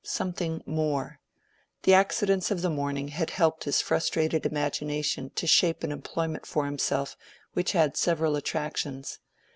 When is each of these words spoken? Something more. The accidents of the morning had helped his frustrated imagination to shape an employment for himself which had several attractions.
Something 0.03 0.63
more. 0.65 1.19
The 1.83 1.93
accidents 1.93 2.49
of 2.49 2.63
the 2.63 2.71
morning 2.71 3.09
had 3.09 3.29
helped 3.29 3.65
his 3.65 3.81
frustrated 3.83 4.47
imagination 4.47 5.29
to 5.35 5.45
shape 5.45 5.83
an 5.83 5.91
employment 5.91 6.47
for 6.47 6.65
himself 6.65 7.15
which 7.53 7.73
had 7.73 7.95
several 7.95 8.35
attractions. 8.35 9.19